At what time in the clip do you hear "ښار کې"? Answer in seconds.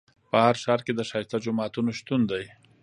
0.63-0.93